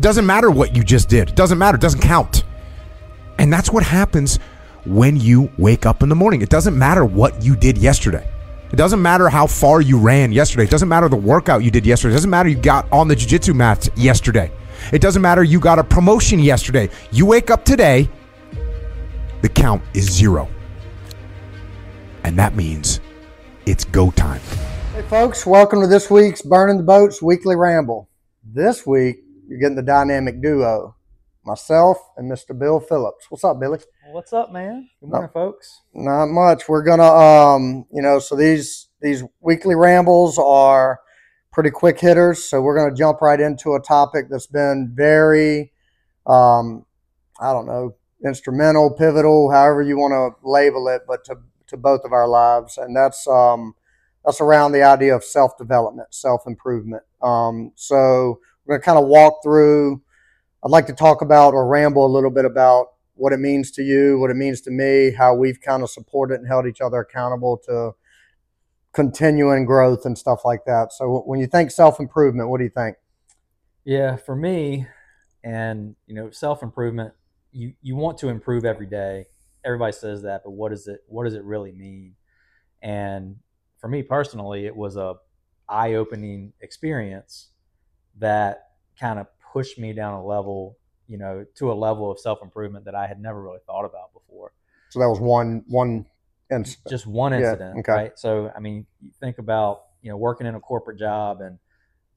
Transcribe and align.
Doesn't 0.00 0.24
matter 0.24 0.50
what 0.50 0.74
you 0.74 0.82
just 0.82 1.10
did. 1.10 1.34
Doesn't 1.34 1.58
matter. 1.58 1.76
Doesn't 1.76 2.00
count. 2.00 2.44
And 3.38 3.52
that's 3.52 3.70
what 3.70 3.84
happens 3.84 4.38
when 4.86 5.16
you 5.16 5.50
wake 5.58 5.84
up 5.84 6.02
in 6.02 6.08
the 6.08 6.14
morning. 6.14 6.40
It 6.40 6.48
doesn't 6.48 6.76
matter 6.76 7.04
what 7.04 7.42
you 7.42 7.54
did 7.54 7.76
yesterday. 7.76 8.26
It 8.72 8.76
doesn't 8.76 9.02
matter 9.02 9.28
how 9.28 9.46
far 9.46 9.82
you 9.82 9.98
ran 9.98 10.32
yesterday. 10.32 10.64
It 10.64 10.70
doesn't 10.70 10.88
matter 10.88 11.08
the 11.10 11.16
workout 11.16 11.62
you 11.62 11.70
did 11.70 11.84
yesterday. 11.84 12.12
It 12.12 12.16
doesn't 12.16 12.30
matter 12.30 12.48
you 12.48 12.56
got 12.56 12.90
on 12.90 13.08
the 13.08 13.16
jiu-jitsu 13.16 13.52
mats 13.52 13.90
yesterday. 13.94 14.50
It 14.90 15.02
doesn't 15.02 15.20
matter 15.20 15.42
you 15.42 15.60
got 15.60 15.78
a 15.78 15.84
promotion 15.84 16.38
yesterday. 16.38 16.88
You 17.10 17.26
wake 17.26 17.50
up 17.50 17.66
today, 17.66 18.08
the 19.42 19.50
count 19.50 19.82
is 19.92 20.10
zero. 20.10 20.48
And 22.24 22.38
that 22.38 22.54
means 22.54 23.00
it's 23.66 23.84
go 23.84 24.10
time. 24.12 24.40
Hey, 24.94 25.02
folks, 25.02 25.44
welcome 25.44 25.82
to 25.82 25.86
this 25.86 26.10
week's 26.10 26.40
Burning 26.40 26.78
the 26.78 26.84
Boats 26.84 27.20
Weekly 27.20 27.56
Ramble. 27.56 28.08
This 28.44 28.86
week, 28.86 29.24
you're 29.50 29.58
getting 29.58 29.74
the 29.76 29.82
dynamic 29.82 30.40
duo, 30.40 30.94
myself 31.44 31.98
and 32.16 32.30
Mr. 32.30 32.56
Bill 32.56 32.78
Phillips. 32.78 33.26
What's 33.30 33.42
up, 33.42 33.58
Billy? 33.58 33.80
What's 34.12 34.32
up, 34.32 34.52
man? 34.52 34.88
Good 35.00 35.10
morning, 35.10 35.30
folks. 35.34 35.80
Not 35.92 36.26
much. 36.26 36.68
We're 36.68 36.84
gonna, 36.84 37.02
um, 37.02 37.84
you 37.92 38.00
know, 38.00 38.20
so 38.20 38.36
these 38.36 38.86
these 39.00 39.24
weekly 39.40 39.74
rambles 39.74 40.38
are 40.38 41.00
pretty 41.52 41.70
quick 41.70 41.98
hitters. 41.98 42.44
So 42.44 42.62
we're 42.62 42.76
gonna 42.78 42.94
jump 42.94 43.20
right 43.20 43.40
into 43.40 43.74
a 43.74 43.80
topic 43.80 44.26
that's 44.30 44.46
been 44.46 44.92
very, 44.94 45.72
um, 46.28 46.86
I 47.40 47.52
don't 47.52 47.66
know, 47.66 47.96
instrumental, 48.24 48.92
pivotal, 48.92 49.50
however 49.50 49.82
you 49.82 49.98
want 49.98 50.12
to 50.12 50.48
label 50.48 50.86
it, 50.86 51.02
but 51.08 51.24
to 51.24 51.38
to 51.66 51.76
both 51.76 52.02
of 52.04 52.12
our 52.12 52.28
lives, 52.28 52.78
and 52.78 52.94
that's 52.94 53.26
um, 53.26 53.74
that's 54.24 54.40
around 54.40 54.70
the 54.70 54.84
idea 54.84 55.16
of 55.16 55.24
self 55.24 55.58
development, 55.58 56.14
self 56.14 56.42
improvement. 56.46 57.02
Um, 57.20 57.72
so 57.74 58.38
we're 58.70 58.76
going 58.76 58.82
to 58.82 58.86
kind 58.86 58.98
of 58.98 59.08
walk 59.08 59.42
through. 59.42 60.00
I'd 60.64 60.70
like 60.70 60.86
to 60.86 60.92
talk 60.92 61.22
about 61.22 61.54
or 61.54 61.66
ramble 61.66 62.06
a 62.06 62.12
little 62.12 62.30
bit 62.30 62.44
about 62.44 62.86
what 63.14 63.32
it 63.32 63.40
means 63.40 63.72
to 63.72 63.82
you, 63.82 64.16
what 64.20 64.30
it 64.30 64.36
means 64.36 64.60
to 64.62 64.70
me, 64.70 65.10
how 65.10 65.34
we've 65.34 65.60
kind 65.60 65.82
of 65.82 65.90
supported 65.90 66.38
and 66.38 66.46
held 66.46 66.66
each 66.66 66.80
other 66.80 67.00
accountable 67.00 67.58
to 67.66 67.92
continuing 68.92 69.64
growth 69.64 70.06
and 70.06 70.16
stuff 70.16 70.44
like 70.44 70.64
that. 70.66 70.92
So 70.92 71.22
when 71.26 71.40
you 71.40 71.48
think 71.48 71.72
self 71.72 71.98
improvement, 71.98 72.48
what 72.48 72.58
do 72.58 72.64
you 72.64 72.70
think? 72.70 72.96
Yeah, 73.84 74.14
for 74.14 74.36
me, 74.36 74.86
and 75.42 75.96
you 76.06 76.14
know, 76.14 76.30
self 76.30 76.62
improvement, 76.62 77.12
you 77.50 77.72
you 77.82 77.96
want 77.96 78.18
to 78.18 78.28
improve 78.28 78.64
every 78.64 78.86
day. 78.86 79.26
Everybody 79.64 79.92
says 79.92 80.22
that, 80.22 80.42
but 80.44 80.52
what 80.52 80.70
does 80.70 80.86
it 80.86 81.00
what 81.08 81.24
does 81.24 81.34
it 81.34 81.42
really 81.42 81.72
mean? 81.72 82.14
And 82.82 83.36
for 83.80 83.88
me 83.88 84.02
personally, 84.02 84.66
it 84.66 84.76
was 84.76 84.96
a 84.96 85.16
eye 85.68 85.94
opening 85.94 86.52
experience 86.60 87.49
that 88.20 88.70
kind 88.98 89.18
of 89.18 89.26
pushed 89.52 89.78
me 89.78 89.92
down 89.92 90.14
a 90.14 90.24
level, 90.24 90.78
you 91.08 91.18
know, 91.18 91.44
to 91.56 91.72
a 91.72 91.74
level 91.74 92.10
of 92.10 92.18
self 92.18 92.42
improvement 92.42 92.84
that 92.84 92.94
I 92.94 93.06
had 93.06 93.20
never 93.20 93.42
really 93.42 93.60
thought 93.66 93.84
about 93.84 94.12
before. 94.12 94.52
So 94.90 95.00
that 95.00 95.08
was 95.08 95.20
one 95.20 95.64
one 95.68 96.06
incident. 96.50 96.88
Just 96.90 97.06
one 97.06 97.32
Yeah, 97.32 97.52
incident, 97.52 97.78
okay. 97.80 97.92
right? 97.92 98.18
So 98.18 98.52
I 98.54 98.60
mean, 98.60 98.86
you 99.00 99.10
think 99.20 99.38
about 99.38 99.82
you 100.02 100.10
know 100.10 100.16
working 100.16 100.46
in 100.46 100.54
a 100.54 100.60
corporate 100.60 100.98
job 100.98 101.40
and 101.40 101.58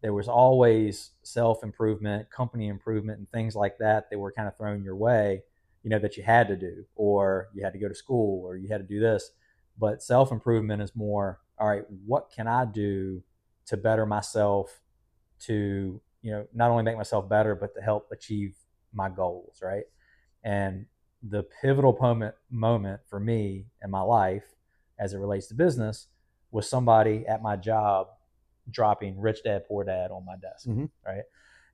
there 0.03 0.13
was 0.13 0.27
always 0.27 1.11
self 1.23 1.63
improvement, 1.63 2.29
company 2.29 2.67
improvement, 2.67 3.19
and 3.19 3.29
things 3.31 3.55
like 3.55 3.77
that 3.79 4.09
that 4.09 4.19
were 4.19 4.33
kind 4.33 4.49
of 4.49 4.57
thrown 4.57 4.83
your 4.83 4.97
way, 4.97 5.43
you 5.81 5.89
know, 5.89 5.97
that 5.99 6.17
you 6.17 6.23
had 6.23 6.49
to 6.49 6.57
do, 6.57 6.85
or 6.95 7.47
you 7.53 7.63
had 7.63 7.71
to 7.73 7.79
go 7.79 7.87
to 7.87 7.95
school, 7.95 8.45
or 8.45 8.57
you 8.57 8.67
had 8.67 8.79
to 8.79 8.87
do 8.87 8.99
this. 8.99 9.31
But 9.79 10.03
self 10.03 10.31
improvement 10.31 10.81
is 10.81 10.93
more, 10.93 11.39
all 11.57 11.69
right, 11.69 11.85
what 12.05 12.29
can 12.35 12.47
I 12.47 12.65
do 12.65 13.23
to 13.67 13.77
better 13.77 14.05
myself, 14.05 14.81
to, 15.45 16.01
you 16.21 16.31
know, 16.31 16.45
not 16.53 16.71
only 16.71 16.83
make 16.83 16.97
myself 16.97 17.27
better, 17.27 17.55
but 17.55 17.73
to 17.75 17.81
help 17.81 18.09
achieve 18.11 18.55
my 18.93 19.09
goals, 19.09 19.59
right? 19.61 19.85
And 20.43 20.85
the 21.21 21.43
pivotal 21.61 21.97
moment, 21.99 22.35
moment 22.49 23.01
for 23.09 23.19
me 23.19 23.65
in 23.83 23.89
my 23.89 24.01
life 24.01 24.45
as 24.99 25.13
it 25.13 25.17
relates 25.17 25.47
to 25.47 25.55
business 25.55 26.07
was 26.51 26.69
somebody 26.69 27.25
at 27.27 27.41
my 27.41 27.55
job 27.55 28.07
dropping 28.69 29.19
Rich 29.19 29.43
Dad 29.43 29.63
Poor 29.67 29.83
Dad 29.83 30.11
on 30.11 30.25
my 30.25 30.35
desk, 30.37 30.67
Mhm. 30.67 30.89
right? 31.05 31.23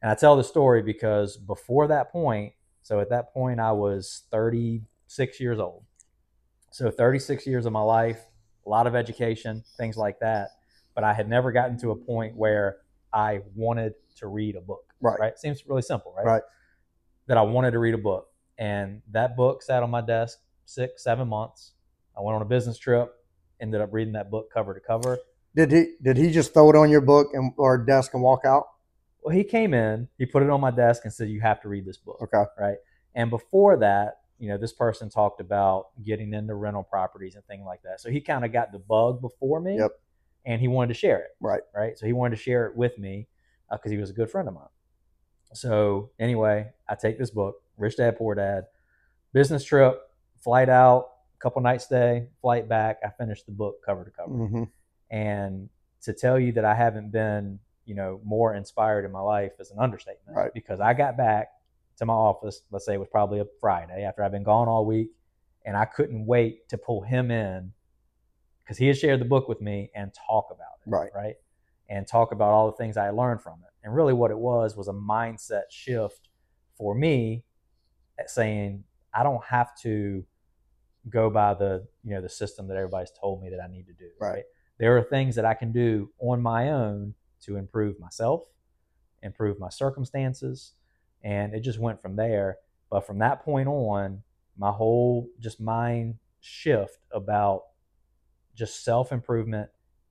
And 0.02 0.10
I 0.10 0.16
tell 0.16 0.36
the 0.36 0.44
story 0.44 0.82
because 0.82 1.38
before 1.38 1.88
that 1.88 2.12
point, 2.12 2.54
so 2.82 3.00
at 3.00 3.10
that 3.10 3.34
point 3.34 3.60
I 3.60 3.72
was 3.72 4.24
36 4.32 5.40
years 5.40 5.60
old. 5.60 5.84
So 6.72 6.90
36 6.90 7.46
years 7.46 7.66
of 7.66 7.74
my 7.74 7.82
life, 7.82 8.30
a 8.66 8.70
lot 8.70 8.88
of 8.88 8.96
education, 8.96 9.64
things 9.78 9.98
like 9.98 10.20
that, 10.20 10.52
but 10.96 11.04
I 11.04 11.14
had 11.14 11.28
never 11.28 11.52
gotten 11.52 11.78
to 11.80 11.92
a 11.92 11.96
point 11.96 12.36
where 12.36 12.78
I 13.14 13.42
wanted 13.56 13.94
to 14.18 14.28
read 14.28 14.56
a 14.56 14.62
book. 14.62 14.94
Right. 15.02 15.20
Right? 15.20 15.40
Seems 15.40 15.66
really 15.68 15.82
simple, 15.82 16.14
right? 16.16 16.26
Right. 16.26 16.42
That 17.28 17.38
I 17.38 17.42
wanted 17.42 17.72
to 17.72 17.80
read 17.80 17.94
a 17.94 18.00
book. 18.00 18.28
And 18.58 19.02
that 19.12 19.38
book 19.38 19.64
sat 19.64 19.84
on 19.84 19.90
my 19.90 20.02
desk 20.02 20.40
six, 20.66 21.04
seven 21.04 21.28
months. 21.28 21.74
I 22.18 22.22
went 22.22 22.36
on 22.36 22.42
a 22.42 22.46
business 22.46 22.78
trip, 22.78 23.14
ended 23.62 23.82
up 23.82 23.90
reading 23.94 24.14
that 24.14 24.30
book 24.30 24.52
cover 24.54 24.74
to 24.74 24.80
cover. 24.80 25.18
Did 25.56 25.72
he 25.72 25.96
did 26.02 26.18
he 26.18 26.32
just 26.32 26.54
throw 26.54 26.70
it 26.70 26.76
on 26.76 26.90
your 26.90 27.02
book 27.02 27.30
and 27.34 27.54
or 27.58 27.78
desk 27.78 28.14
and 28.14 28.22
walk 28.22 28.46
out? 28.46 28.66
Well, 29.22 29.36
he 29.36 29.44
came 29.44 29.74
in, 29.74 30.08
he 30.18 30.26
put 30.26 30.44
it 30.44 30.50
on 30.50 30.62
my 30.62 30.72
desk 30.72 31.04
and 31.06 31.14
said, 31.14 31.30
You 31.30 31.42
have 31.42 31.62
to 31.62 31.70
read 31.70 31.86
this 31.86 31.98
book. 31.98 32.20
Okay. 32.22 32.44
Right. 32.58 32.78
And 33.16 33.30
before 33.30 33.78
that, 33.78 34.20
you 34.38 34.50
know, 34.50 34.58
this 34.58 34.74
person 34.74 35.10
talked 35.10 35.42
about 35.42 35.88
getting 36.04 36.34
into 36.34 36.56
rental 36.56 36.84
properties 36.84 37.36
and 37.36 37.44
things 37.46 37.64
like 37.66 37.82
that. 37.84 38.00
So 38.00 38.10
he 38.10 38.22
kind 38.22 38.46
of 38.46 38.54
got 38.54 38.72
the 38.72 38.80
bug 38.80 39.22
before 39.22 39.60
me 39.60 39.78
Yep. 39.78 39.92
And 40.46 40.62
he 40.62 40.68
wanted 40.68 40.90
to 40.90 40.94
share 41.00 41.20
it. 41.20 41.30
Right. 41.40 41.62
Right. 41.76 41.98
So 41.98 42.06
he 42.06 42.14
wanted 42.14 42.38
to 42.38 42.42
share 42.42 42.66
it 42.68 42.76
with 42.76 42.98
me 42.98 43.28
because 43.72 43.92
he 43.92 43.98
was 43.98 44.10
a 44.10 44.14
good 44.14 44.30
friend 44.30 44.48
of 44.48 44.54
mine. 44.54 44.64
So 45.54 46.12
anyway, 46.20 46.70
I 46.88 46.96
take 46.96 47.18
this 47.18 47.32
book, 47.32 47.62
Rich 47.78 47.98
Dad 47.98 48.18
Poor 48.18 48.36
Dad, 48.36 48.66
business 49.34 49.64
trip, 49.64 50.00
flight 50.44 50.70
out, 50.70 51.10
couple 51.40 51.62
nights 51.62 51.86
stay, 51.86 52.28
flight 52.42 52.68
back. 52.68 53.00
I 53.04 53.10
finished 53.10 53.46
the 53.46 53.52
book 53.52 53.78
cover 53.86 54.04
to 54.04 54.12
cover 54.12 54.34
hmm 54.48 54.64
and 55.12 55.70
to 56.02 56.14
tell 56.14 56.40
you 56.40 56.52
that 56.52 56.66
I 56.66 56.76
haven't 56.76 57.12
been, 57.12 57.60
you 57.86 57.96
know, 57.96 58.22
more 58.24 58.54
inspired 58.54 59.06
in 59.06 59.12
my 59.12 59.22
life 59.22 59.54
is 59.60 59.72
an 59.72 59.80
understatement. 59.80 60.38
Right. 60.38 60.54
Because 60.54 60.80
I 60.80 60.94
got 60.94 61.18
back 61.18 61.50
to 61.98 62.06
my 62.06 62.14
office, 62.14 62.62
let's 62.72 62.86
say 62.86 62.94
it 62.94 63.00
was 63.00 63.10
probably 63.10 63.40
a 63.40 63.46
Friday 63.60 64.04
after 64.04 64.24
I've 64.24 64.32
been 64.32 64.44
gone 64.44 64.68
all 64.68 64.86
week, 64.86 65.10
and 65.66 65.76
I 65.76 65.86
couldn't 65.86 66.26
wait 66.26 66.70
to 66.70 66.78
pull 66.78 67.02
him 67.02 67.32
in 67.32 67.74
because 68.70 68.78
he 68.78 68.86
had 68.86 69.00
shared 69.00 69.20
the 69.20 69.26
book 69.26 69.50
with 69.50 69.62
me 69.62 69.90
and 69.96 70.14
talk 70.14 70.50
about 70.52 70.78
it. 70.86 70.92
Right. 70.92 71.10
Right. 71.16 71.36
And 71.90 72.06
talk 72.08 72.32
about 72.32 72.52
all 72.52 72.68
the 72.68 72.78
things 72.78 72.98
I 72.98 73.10
learned 73.10 73.42
from 73.42 73.54
it. 73.64 73.74
And 73.84 73.96
really 73.96 74.14
what 74.14 74.30
it 74.30 74.38
was 74.38 74.78
was 74.78 74.88
a 74.88 74.94
mindset 74.94 75.64
shift 75.72 76.30
for 76.78 76.94
me 76.94 77.46
at 78.20 78.30
saying, 78.30 78.84
I 79.12 79.24
don't 79.24 79.44
have 79.44 79.72
to 79.82 80.24
go 81.10 81.32
by 81.32 81.56
the, 81.56 81.88
you 82.04 82.14
know, 82.14 82.22
the 82.22 82.30
system 82.30 82.68
that 82.68 82.78
everybody's 82.78 83.12
told 83.20 83.42
me 83.42 83.50
that 83.50 83.60
I 83.60 83.68
need 83.68 83.88
to 83.88 83.94
do. 83.94 84.10
Right. 84.22 84.44
There 84.78 84.96
are 84.96 85.02
things 85.02 85.34
that 85.34 85.46
I 85.46 85.56
can 85.56 85.72
do 85.72 86.12
on 86.20 86.40
my 86.40 86.70
own 86.70 87.16
to 87.46 87.56
improve 87.56 88.00
myself, 88.00 88.44
improve 89.24 89.60
my 89.60 89.70
circumstances, 89.70 90.74
and 91.24 91.56
it 91.56 91.62
just 91.62 91.80
went 91.80 92.04
from 92.04 92.16
there. 92.16 92.58
But 92.92 93.08
from 93.08 93.18
that 93.18 93.44
point 93.44 93.68
on, 93.68 94.22
my 94.60 94.70
whole 94.70 95.28
just 95.40 95.60
mind 95.60 96.20
shift 96.40 97.00
about 97.12 97.64
just 98.56 98.84
self 98.84 99.12
improvement. 99.12 99.70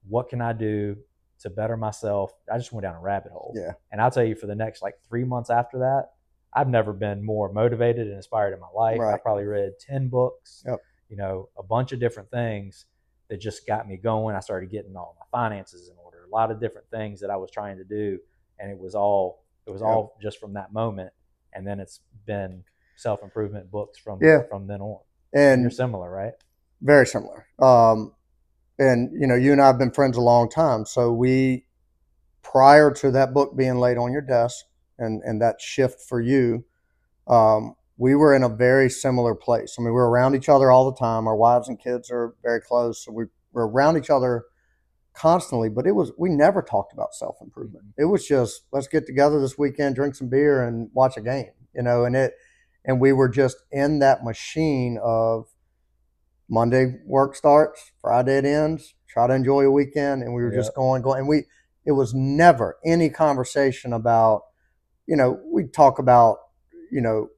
What 0.09 0.29
can 0.29 0.41
I 0.41 0.53
do 0.53 0.97
to 1.41 1.51
better 1.51 1.77
myself? 1.77 2.33
I 2.53 2.59
just 2.59 2.73
went 2.73 2.83
down 2.85 2.95
a 2.95 3.01
rabbit 3.01 3.33
hole. 3.33 3.53
Yeah. 3.57 3.73
And 3.93 4.01
I'll 4.01 4.11
tell 4.11 4.25
you, 4.25 4.35
for 4.35 4.47
the 4.47 4.55
next 4.55 4.83
like 4.83 4.95
three 5.09 5.25
months 5.25 5.51
after 5.51 5.79
that, 5.81 6.11
I've 6.53 6.69
never 6.69 6.93
been 6.93 7.23
more 7.25 7.53
motivated 7.53 8.07
and 8.07 8.17
inspired 8.17 8.55
in 8.55 8.61
my 8.61 8.69
life. 8.75 9.01
I 9.01 9.19
probably 9.19 9.45
read 9.45 9.73
10 9.81 10.09
books, 10.09 10.63
Yep. 10.67 10.79
you 11.11 11.17
know, 11.17 11.49
a 11.59 11.63
bunch 11.63 11.93
of 11.93 12.01
different 12.01 12.31
things 12.31 12.87
that 13.29 13.39
just 13.39 13.67
got 13.67 13.87
me 13.87 13.99
going. 13.99 14.35
I 14.35 14.41
started 14.41 14.71
getting 14.71 14.97
all 14.97 15.15
my 15.21 15.27
finances 15.31 15.91
in 15.91 15.97
order, 16.03 16.25
a 16.25 16.35
lot 16.35 16.51
of 16.51 16.59
different 16.59 16.89
things 16.91 17.21
that 17.21 17.29
I 17.29 17.37
was 17.37 17.51
trying 17.51 17.77
to 17.77 17.85
do. 17.85 18.19
And 18.59 18.71
it 18.71 18.79
was 18.79 18.95
all, 18.95 19.45
it 19.67 19.71
was 19.71 19.83
Yep. 19.83 19.89
all 19.91 20.17
just 20.23 20.41
from 20.41 20.55
that 20.55 20.73
moment. 20.73 21.13
And 21.53 21.67
then 21.67 21.81
it's 21.81 22.01
been 22.25 22.65
self 22.97 23.23
improvement 23.23 23.71
books 23.71 23.99
from, 23.99 24.19
Yeah. 24.23 24.43
from 24.49 24.67
then 24.67 24.81
on. 24.81 25.01
And 25.35 25.61
You're 25.61 25.71
similar, 25.71 26.11
right? 26.11 26.33
very 26.81 27.07
similar. 27.07 27.47
Um, 27.59 28.15
and 28.79 29.11
you 29.13 29.27
know, 29.27 29.35
you 29.35 29.53
and 29.53 29.61
I 29.61 29.67
have 29.67 29.79
been 29.79 29.91
friends 29.91 30.17
a 30.17 30.21
long 30.21 30.49
time, 30.49 30.85
so 30.87 31.13
we, 31.13 31.67
prior 32.43 32.91
to 32.93 33.11
that 33.11 33.35
book 33.35 33.57
being 33.57 33.77
laid 33.77 33.99
on 33.99 34.13
your 34.13 34.23
desk, 34.23 34.65
and 34.99 35.23
and 35.25 35.41
that 35.43 35.61
shift 35.61 36.01
for 36.01 36.21
you, 36.21 36.65
um, 37.27 37.75
we 37.97 38.15
were 38.15 38.35
in 38.35 38.43
a 38.43 38.49
very 38.49 38.89
similar 38.89 39.35
place. 39.35 39.77
I 39.79 39.83
mean, 39.83 39.89
we 39.89 39.93
were 39.93 40.09
around 40.09 40.35
each 40.37 40.49
other 40.49 40.71
all 40.71 40.91
the 40.91 40.97
time. 40.97 41.27
Our 41.27 41.37
wives 41.37 41.69
and 41.69 41.79
kids 41.79 42.11
are 42.11 42.35
very 42.43 42.61
close, 42.61 43.05
so 43.05 43.13
we 43.13 43.25
were 43.53 43.69
around 43.69 43.97
each 43.97 44.11
other 44.11 44.45
constantly. 45.13 45.69
But 45.69 45.87
it 45.87 45.93
was 45.93 46.13
we 46.17 46.31
never 46.31 46.63
talked 46.63 46.93
about 46.93 47.15
self 47.15 47.37
improvement. 47.41 47.85
It 47.99 48.07
was 48.07 48.27
just 48.27 48.63
let's 48.73 48.89
get 48.89 49.07
together 49.07 49.41
this 49.41 49.59
weekend, 49.59 49.97
drink 49.97 50.15
some 50.15 50.29
beer, 50.29 50.63
and 50.63 50.91
watch 50.95 51.17
a 51.17 51.21
game. 51.21 51.51
You 51.75 51.83
know, 51.83 52.05
and 52.05 52.17
it 52.17 52.35
and 52.85 53.01
we 53.01 53.13
were 53.13 53.29
just 53.29 53.59
in 53.73 53.99
that 53.99 54.25
machine 54.25 54.99
of 55.03 55.47
Monday 56.49 56.97
work 57.05 57.37
starts, 57.37 57.93
Friday 58.01 58.39
it 58.39 58.45
ends. 58.45 58.95
Try 59.09 59.27
to 59.27 59.35
enjoy 59.35 59.65
a 59.65 59.71
weekend, 59.71 60.23
and 60.23 60.35
we 60.35 60.43
were 60.43 60.53
just 60.53 60.75
going, 60.75 61.03
going, 61.03 61.21
and 61.21 61.29
we. 61.29 61.45
It 61.87 61.93
was 61.93 62.13
never 62.13 62.77
any 62.85 63.09
conversation 63.09 63.95
about 63.95 64.43
you 65.09 65.17
know, 65.17 65.41
we 65.51 65.65
talk 65.65 65.99
about, 65.99 66.37
you 66.93 67.01
know, 67.01 67.31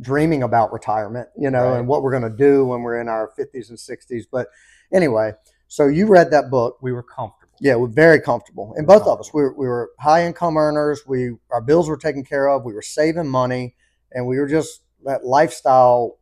dreaming 0.00 0.42
about 0.42 0.72
retirement, 0.72 1.28
you 1.38 1.50
know, 1.50 1.68
Right. 1.70 1.78
and 1.78 1.86
what 1.86 2.02
we're 2.02 2.10
going 2.10 2.22
to 2.22 2.36
do 2.36 2.64
when 2.64 2.82
we're 2.82 3.00
in 3.00 3.08
our 3.08 3.30
50s 3.38 3.68
and 3.68 3.78
60s. 3.78 4.24
But 4.32 4.48
anyway, 4.92 5.34
so 5.68 5.86
you 5.86 6.06
read 6.06 6.30
that 6.30 6.50
book. 6.50 6.78
We 6.80 6.92
were 6.92 7.02
comfortable. 7.02 7.52
Yeah, 7.60 7.76
we're 7.76 7.88
very 7.88 8.18
comfortable. 8.18 8.72
And 8.76 8.86
both 8.86 9.06
of 9.06 9.20
us, 9.20 9.32
we 9.32 9.42
were, 9.42 9.54
we 9.56 9.68
were 9.68 9.90
high 10.00 10.26
income 10.26 10.56
earners. 10.56 11.02
We 11.06 11.36
our 11.50 11.60
bills 11.60 11.88
were 11.88 11.98
taken 11.98 12.24
care 12.24 12.48
of. 12.48 12.64
We 12.64 12.72
were 12.72 12.82
saving 12.82 13.28
money, 13.28 13.76
and 14.10 14.26
we 14.26 14.38
were 14.38 14.48
just 14.48 14.80
that 15.04 15.24
lifestyle. 15.24 16.18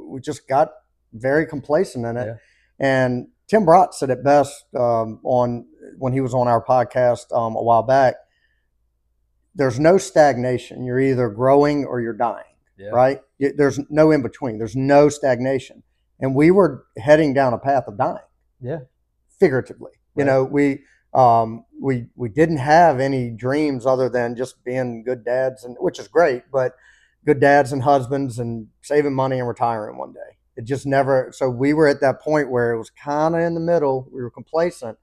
We 0.00 0.20
just 0.20 0.48
got 0.48 0.72
very 1.12 1.46
complacent 1.46 2.04
in 2.06 2.16
it. 2.16 2.26
Yeah. 2.26 2.36
And 2.78 3.28
Tim 3.48 3.64
Brott 3.64 3.94
said 3.94 4.10
it 4.10 4.22
best 4.24 4.64
um, 4.74 5.20
on 5.22 5.66
when 5.98 6.12
he 6.12 6.20
was 6.20 6.34
on 6.34 6.48
our 6.48 6.62
podcast 6.64 7.32
um, 7.36 7.54
a 7.56 7.62
while 7.62 7.82
back. 7.82 8.16
There's 9.54 9.78
no 9.80 9.98
stagnation. 9.98 10.84
You're 10.84 11.00
either 11.00 11.28
growing 11.30 11.84
or 11.84 12.00
you're 12.00 12.12
dying 12.12 12.44
Yeah. 12.76 12.88
right? 12.90 13.20
There's 13.38 13.80
no 13.88 14.10
in 14.10 14.22
between. 14.22 14.58
There's 14.58 14.76
no 14.76 15.08
stagnation, 15.08 15.82
and 16.20 16.34
we 16.34 16.50
were 16.50 16.84
heading 16.98 17.32
down 17.34 17.54
a 17.54 17.58
path 17.58 17.84
of 17.86 17.96
dying, 17.96 18.18
Yeah. 18.60 18.80
figuratively. 19.38 19.92
You 20.14 20.24
know, 20.24 20.44
we 20.44 20.82
um, 21.14 21.64
we 21.80 22.08
we 22.16 22.28
didn't 22.28 22.56
have 22.58 23.00
any 23.00 23.30
dreams 23.30 23.86
other 23.86 24.08
than 24.10 24.34
just 24.36 24.62
being 24.64 25.02
good 25.04 25.24
dads, 25.24 25.64
and 25.64 25.76
which 25.80 25.98
is 25.98 26.08
great, 26.08 26.44
but 26.52 26.74
good 27.26 27.40
dads 27.40 27.72
and 27.72 27.82
husbands 27.82 28.38
and 28.38 28.68
saving 28.82 29.12
money 29.12 29.38
and 29.38 29.48
retiring 29.48 29.98
one 29.98 30.12
day. 30.12 30.38
It 30.56 30.64
just 30.64 30.86
never. 30.86 31.32
So 31.34 31.50
we 31.50 31.74
were 31.74 31.88
at 31.88 32.00
that 32.00 32.22
point 32.22 32.50
where 32.50 32.72
it 32.72 32.78
was 32.78 32.88
kind 32.88 33.34
of 33.34 33.42
in 33.42 33.54
the 33.54 33.60
middle. 33.60 34.08
We 34.10 34.22
were 34.22 34.30
complacent, 34.30 34.96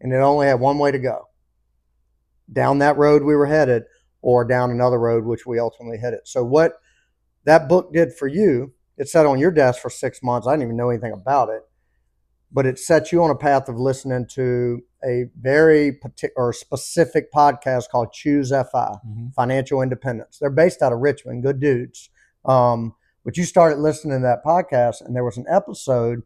and 0.00 0.12
it 0.12 0.16
only 0.16 0.46
had 0.46 0.60
one 0.60 0.78
way 0.78 0.92
to 0.92 0.98
go. 0.98 1.28
Down 2.52 2.78
that 2.78 2.98
road 2.98 3.22
we 3.22 3.34
were 3.34 3.46
headed, 3.46 3.84
or 4.20 4.44
down 4.44 4.70
another 4.70 5.00
road 5.00 5.24
which 5.24 5.46
we 5.46 5.58
ultimately 5.58 5.98
hit 5.98 6.14
it. 6.14 6.28
So 6.28 6.44
what 6.44 6.74
that 7.44 7.68
book 7.68 7.92
did 7.92 8.12
for 8.12 8.28
you, 8.28 8.74
it 8.96 9.08
sat 9.08 9.26
on 9.26 9.40
your 9.40 9.50
desk 9.50 9.80
for 9.80 9.90
six 9.90 10.22
months. 10.22 10.46
I 10.46 10.52
didn't 10.52 10.64
even 10.64 10.76
know 10.76 10.90
anything 10.90 11.12
about 11.12 11.48
it, 11.48 11.62
but 12.52 12.66
it 12.66 12.78
sets 12.78 13.10
you 13.12 13.22
on 13.22 13.30
a 13.30 13.34
path 13.34 13.68
of 13.68 13.76
listening 13.78 14.26
to 14.26 14.82
a 15.04 15.24
very 15.40 15.90
particular 15.92 16.48
or 16.48 16.52
specific 16.52 17.32
podcast 17.32 17.88
called 17.88 18.12
Choose 18.12 18.52
FI, 18.52 18.94
Mhm. 19.06 19.34
Financial 19.34 19.80
Independence. 19.82 20.38
They're 20.38 20.50
based 20.50 20.82
out 20.82 20.92
of 20.92 21.00
Richmond, 21.00 21.42
good 21.42 21.58
dudes. 21.60 22.10
Um, 22.44 22.94
but 23.24 23.36
you 23.36 23.44
started 23.44 23.78
listening 23.78 24.18
to 24.18 24.22
that 24.22 24.44
podcast, 24.44 25.00
and 25.00 25.16
there 25.16 25.24
was 25.24 25.38
an 25.38 25.46
episode 25.48 26.22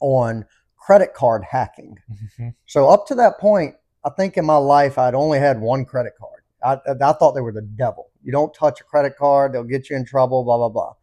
on 0.00 0.44
credit 0.76 1.14
card 1.14 1.44
hacking. 1.44 1.96
Mhm. 2.38 2.54
So 2.66 2.88
up 2.88 3.06
to 3.06 3.14
that 3.16 3.38
point, 3.38 3.76
I 4.04 4.10
think 4.10 4.36
in 4.36 4.44
my 4.44 4.56
life 4.56 4.98
I'd 4.98 5.14
only 5.14 5.38
had 5.38 5.60
one 5.60 5.84
credit 5.84 6.12
card. 6.18 6.42
I, 6.62 6.80
I 7.04 7.12
thought 7.12 7.32
they 7.32 7.40
were 7.40 7.52
the 7.52 7.62
devil. 7.62 8.10
You 8.22 8.32
don't 8.32 8.52
touch 8.54 8.80
a 8.80 8.84
credit 8.84 9.16
card; 9.16 9.52
they'll 9.52 9.64
get 9.64 9.90
you 9.90 9.96
in 9.96 10.04
trouble. 10.04 10.44
Blah 10.44 10.56
blah 10.56 10.68
blah. 10.68 10.94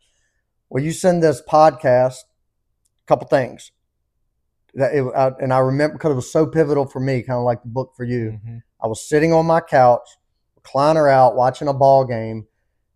Well, 0.69 0.83
you 0.83 0.91
send 0.91 1.24
this 1.24 1.41
podcast. 1.41 2.24
Couple 3.06 3.27
things 3.27 3.71
that 4.75 4.94
it, 4.94 5.04
I, 5.16 5.31
and 5.39 5.54
I 5.54 5.60
remember 5.60 5.95
because 5.95 6.12
it 6.12 6.16
was 6.16 6.31
so 6.31 6.45
pivotal 6.45 6.86
for 6.86 7.00
me, 7.00 7.22
kind 7.22 7.38
of 7.38 7.44
like 7.44 7.62
the 7.63 7.69
book 7.69 7.94
for 7.95 8.04
you. 8.04 8.39
Mhm. 8.45 8.63
I 8.81 8.88
was 8.88 9.07
sitting 9.07 9.33
on 9.33 9.45
my 9.45 9.62
couch, 9.62 10.07
recliner 10.62 11.10
out, 11.12 11.36
watching 11.36 11.68
a 11.68 11.74
ball 11.74 12.06
game. 12.06 12.48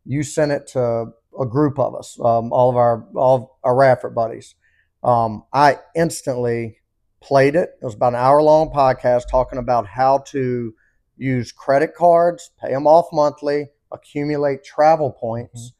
You 0.06 0.24
sent 0.24 0.52
it 0.52 0.68
to 0.68 1.08
a 1.40 1.46
group 1.46 1.80
of 1.80 1.96
us, 1.96 2.20
um, 2.20 2.52
all 2.52 2.70
of 2.70 2.76
our 2.76 3.08
all 3.16 3.36
of 3.36 3.50
our 3.64 3.76
Radford 3.76 4.14
buddies. 4.14 4.56
Um, 5.04 5.46
I 5.54 5.80
instantly 5.96 6.78
played 7.22 7.56
it. 7.56 7.72
It 7.81 7.86
was 7.86 7.96
about 7.96 8.14
an 8.14 8.20
hour 8.20 8.42
long 8.42 8.70
podcast 8.70 9.30
talking 9.30 9.60
about 9.60 9.88
how 9.88 10.20
to 10.28 10.74
use 11.18 11.52
credit 11.52 11.96
cards, 11.96 12.52
pay 12.62 12.70
them 12.70 12.88
off 12.88 13.08
monthly, 13.12 13.70
accumulate 13.92 14.64
travel 14.64 15.12
points, 15.12 15.74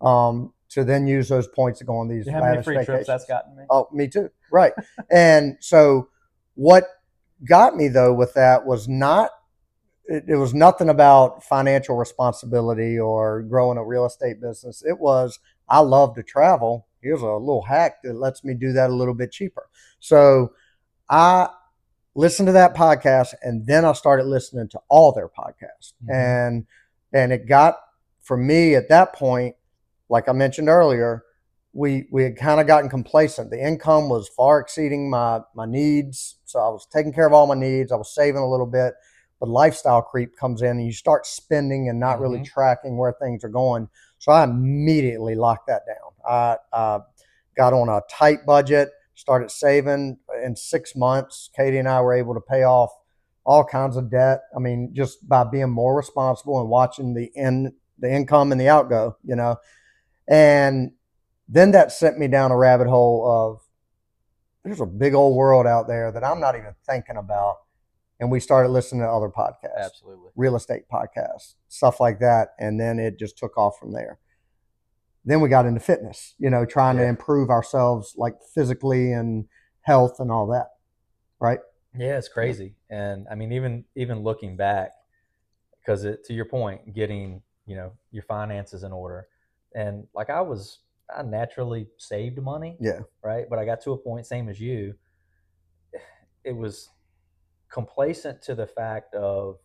um, 0.00 0.52
to 0.70 0.84
then 0.84 1.06
use 1.06 1.28
those 1.28 1.48
points 1.48 1.78
to 1.80 1.84
go 1.84 1.96
on 1.96 2.08
these 2.08 2.26
you 2.26 2.32
know 2.32 2.38
how 2.38 2.50
many 2.50 2.62
free 2.62 2.84
trips 2.84 3.06
that's 3.06 3.26
gotten 3.26 3.56
me? 3.56 3.64
Oh, 3.70 3.88
me 3.92 4.08
too. 4.08 4.30
Right. 4.52 4.72
and 5.10 5.56
so 5.60 6.08
what 6.54 6.84
got 7.48 7.76
me 7.76 7.88
though 7.88 8.12
with 8.12 8.34
that 8.34 8.66
was 8.66 8.88
not 8.88 9.30
it, 10.06 10.24
it 10.28 10.36
was 10.36 10.52
nothing 10.54 10.88
about 10.88 11.44
financial 11.44 11.96
responsibility 11.96 12.98
or 12.98 13.42
growing 13.42 13.78
a 13.78 13.84
real 13.84 14.04
estate 14.06 14.40
business. 14.40 14.82
It 14.86 14.98
was 14.98 15.38
I 15.68 15.78
love 15.80 16.14
to 16.16 16.22
travel. 16.22 16.86
Here's 17.00 17.22
a 17.22 17.26
little 17.26 17.62
hack 17.62 18.02
that 18.02 18.14
lets 18.14 18.44
me 18.44 18.54
do 18.54 18.72
that 18.72 18.90
a 18.90 18.94
little 18.94 19.14
bit 19.14 19.32
cheaper. 19.32 19.68
So 20.00 20.52
I 21.08 21.48
listened 22.14 22.48
to 22.48 22.52
that 22.52 22.74
podcast 22.74 23.34
and 23.42 23.64
then 23.66 23.84
I 23.84 23.92
started 23.92 24.24
listening 24.26 24.68
to 24.70 24.80
all 24.88 25.12
their 25.12 25.28
podcasts. 25.28 25.92
Mhm. 26.04 26.12
And 26.14 26.66
and 27.12 27.32
it 27.32 27.46
got 27.48 27.76
for 28.20 28.36
me 28.36 28.74
at 28.74 28.88
that 28.88 29.12
point, 29.14 29.56
like 30.08 30.28
I 30.28 30.32
mentioned 30.32 30.68
earlier, 30.68 31.24
we 31.72 32.06
we 32.10 32.24
had 32.24 32.36
kind 32.36 32.60
of 32.60 32.66
gotten 32.66 32.90
complacent. 32.90 33.50
The 33.50 33.64
income 33.64 34.08
was 34.08 34.28
far 34.28 34.60
exceeding 34.60 35.08
my 35.08 35.40
my 35.54 35.66
needs, 35.66 36.36
so 36.44 36.58
I 36.58 36.68
was 36.68 36.86
taking 36.86 37.12
care 37.12 37.26
of 37.26 37.32
all 37.32 37.46
my 37.46 37.54
needs. 37.54 37.92
I 37.92 37.96
was 37.96 38.14
saving 38.14 38.40
a 38.40 38.48
little 38.48 38.66
bit, 38.66 38.94
but 39.38 39.48
lifestyle 39.48 40.02
creep 40.02 40.36
comes 40.36 40.62
in, 40.62 40.70
and 40.70 40.86
you 40.86 40.92
start 40.92 41.26
spending 41.26 41.88
and 41.88 42.00
not 42.00 42.20
really 42.20 42.40
Mhm. 42.40 42.46
tracking 42.46 42.96
where 42.96 43.12
things 43.12 43.44
are 43.44 43.48
going. 43.48 43.88
So 44.18 44.32
I 44.32 44.44
immediately 44.44 45.34
locked 45.34 45.68
that 45.68 45.82
down. 45.86 46.12
I 46.28 46.58
uh, 46.76 47.00
got 47.56 47.72
on 47.72 47.88
a 47.88 48.02
tight 48.10 48.44
budget, 48.44 48.90
started 49.14 49.50
saving. 49.50 50.18
In 50.42 50.56
six 50.56 50.96
months, 50.96 51.50
Katie 51.56 51.78
and 51.78 51.88
I 51.88 52.00
were 52.00 52.14
able 52.14 52.34
to 52.34 52.40
pay 52.40 52.64
off 52.64 52.90
all 53.44 53.64
kinds 53.64 53.96
of 53.96 54.10
debt. 54.10 54.42
I 54.54 54.58
mean, 54.58 54.92
just 54.92 55.26
by 55.28 55.44
being 55.44 55.70
more 55.70 55.96
responsible 55.96 56.60
and 56.60 56.68
watching 56.68 57.14
the 57.14 57.30
in 57.34 57.74
the 57.98 58.12
income 58.12 58.50
and 58.50 58.60
the 58.60 58.68
outgo, 58.68 59.16
you 59.22 59.36
know. 59.36 59.56
And 60.26 60.92
then 61.50 61.72
that 61.72 61.92
sent 61.92 62.18
me 62.18 62.28
down 62.28 62.52
a 62.52 62.56
rabbit 62.56 62.86
hole 62.86 63.26
of 63.26 63.60
there's 64.64 64.80
a 64.80 64.86
big 64.86 65.14
old 65.14 65.36
world 65.36 65.66
out 65.66 65.88
there 65.88 66.12
that 66.12 66.22
I'm 66.24 66.40
not 66.40 66.54
even 66.54 66.74
thinking 66.86 67.16
about. 67.16 67.56
And 68.20 68.30
we 68.30 68.38
started 68.38 68.68
listening 68.68 69.00
to 69.00 69.08
other 69.08 69.30
podcasts, 69.30 69.86
Absolutely. 69.86 70.30
real 70.36 70.54
estate 70.54 70.82
podcasts, 70.92 71.54
stuff 71.68 72.00
like 72.00 72.20
that. 72.20 72.50
And 72.58 72.78
then 72.78 72.98
it 72.98 73.18
just 73.18 73.36
took 73.38 73.56
off 73.56 73.78
from 73.78 73.92
there. 73.92 74.18
Then 75.24 75.40
we 75.40 75.48
got 75.48 75.66
into 75.66 75.80
fitness, 75.80 76.34
you 76.38 76.50
know, 76.50 76.64
trying 76.64 76.96
to 76.98 77.04
improve 77.04 77.50
ourselves 77.50 78.14
like 78.16 78.34
physically 78.54 79.12
and 79.12 79.46
health 79.82 80.20
and 80.20 80.30
all 80.30 80.46
that. 80.48 80.68
Right. 81.40 81.60
Yeah, 81.98 82.18
it's 82.18 82.28
crazy. 82.28 82.74
And 82.90 83.26
I 83.30 83.34
mean, 83.34 83.52
even 83.52 83.84
even 83.96 84.20
looking 84.20 84.56
back, 84.56 84.92
because 85.80 86.04
it, 86.04 86.24
to 86.26 86.34
your 86.34 86.44
point, 86.44 86.94
getting 86.94 87.42
you 87.66 87.76
know 87.76 87.92
your 88.12 88.22
finances 88.22 88.82
in 88.82 88.92
order, 88.92 89.26
and 89.74 90.06
like 90.14 90.30
I 90.30 90.40
was, 90.40 90.78
I 91.16 91.22
naturally 91.22 91.88
saved 91.98 92.40
money. 92.40 92.76
Yeah. 92.80 93.00
Right. 93.22 93.46
But 93.48 93.58
I 93.58 93.64
got 93.64 93.80
to 93.82 93.92
a 93.92 93.98
point, 93.98 94.26
same 94.26 94.48
as 94.48 94.60
you. 94.60 94.94
It 96.44 96.52
was 96.56 96.88
complacent 97.70 98.42
to 98.42 98.54
the 98.54 98.66
fact 98.66 99.14
of 99.14 99.58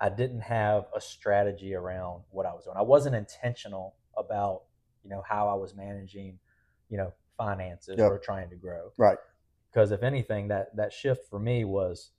I 0.00 0.08
didn't 0.08 0.40
have 0.40 0.86
a 0.94 1.00
strategy 1.00 1.74
around 1.74 2.24
what 2.30 2.44
I 2.44 2.52
was 2.52 2.64
doing. 2.64 2.76
I 2.76 2.82
wasn't 2.82 3.14
intentional 3.14 3.94
about 4.16 4.62
you 5.04 5.10
know 5.10 5.22
how 5.28 5.48
I 5.48 5.54
was 5.54 5.74
managing, 5.74 6.38
you 6.88 6.96
know, 6.96 7.12
finances 7.38 7.98
Yep. 7.98 8.10
or 8.10 8.18
trying 8.18 8.50
to 8.50 8.56
grow 8.56 8.92
Right. 8.98 9.18
because 9.70 9.90
if 9.90 10.02
anything 10.02 10.48
that 10.48 10.74
that 10.76 10.92
shift 10.92 11.28
for 11.30 11.38
me 11.38 11.64
was 11.64 12.10